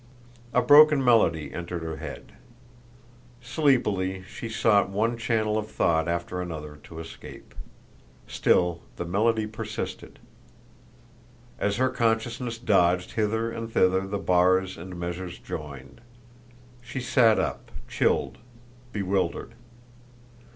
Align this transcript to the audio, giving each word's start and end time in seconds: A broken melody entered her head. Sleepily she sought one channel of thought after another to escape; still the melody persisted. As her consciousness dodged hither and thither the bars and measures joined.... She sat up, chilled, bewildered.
A 0.51 0.63
broken 0.63 1.05
melody 1.05 1.53
entered 1.53 1.83
her 1.83 1.97
head. 1.97 2.31
Sleepily 3.39 4.23
she 4.23 4.49
sought 4.49 4.89
one 4.89 5.15
channel 5.15 5.59
of 5.59 5.69
thought 5.69 6.07
after 6.07 6.41
another 6.41 6.77
to 6.85 6.97
escape; 6.97 7.53
still 8.25 8.81
the 8.95 9.05
melody 9.05 9.45
persisted. 9.45 10.17
As 11.59 11.77
her 11.77 11.89
consciousness 11.91 12.57
dodged 12.57 13.11
hither 13.11 13.51
and 13.51 13.71
thither 13.71 14.07
the 14.07 14.17
bars 14.17 14.75
and 14.75 14.99
measures 14.99 15.37
joined.... 15.37 16.01
She 16.81 16.99
sat 16.99 17.37
up, 17.37 17.69
chilled, 17.87 18.39
bewildered. 18.91 19.53